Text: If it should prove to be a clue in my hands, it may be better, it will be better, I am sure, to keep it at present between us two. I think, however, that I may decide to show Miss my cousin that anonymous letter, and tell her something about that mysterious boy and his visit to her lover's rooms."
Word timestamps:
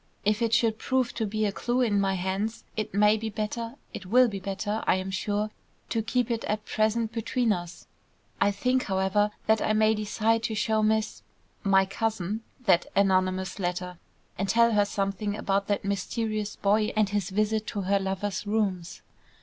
If 0.25 0.41
it 0.41 0.51
should 0.51 0.79
prove 0.79 1.13
to 1.13 1.27
be 1.27 1.45
a 1.45 1.51
clue 1.51 1.81
in 1.81 1.99
my 2.01 2.15
hands, 2.15 2.63
it 2.75 2.91
may 2.91 3.17
be 3.17 3.29
better, 3.29 3.75
it 3.93 4.07
will 4.07 4.27
be 4.27 4.39
better, 4.39 4.83
I 4.87 4.95
am 4.95 5.11
sure, 5.11 5.51
to 5.89 6.01
keep 6.01 6.31
it 6.31 6.43
at 6.45 6.65
present 6.65 7.11
between 7.11 7.53
us 7.53 7.81
two. 7.81 8.47
I 8.47 8.49
think, 8.49 8.85
however, 8.85 9.29
that 9.45 9.61
I 9.61 9.73
may 9.73 9.93
decide 9.93 10.41
to 10.41 10.55
show 10.55 10.81
Miss 10.81 11.21
my 11.61 11.85
cousin 11.85 12.41
that 12.65 12.87
anonymous 12.95 13.59
letter, 13.59 13.99
and 14.39 14.49
tell 14.49 14.71
her 14.71 14.85
something 14.85 15.35
about 15.37 15.67
that 15.67 15.85
mysterious 15.85 16.55
boy 16.55 16.91
and 16.95 17.09
his 17.09 17.29
visit 17.29 17.67
to 17.67 17.81
her 17.81 17.99
lover's 17.99 18.47
rooms." 18.47 19.03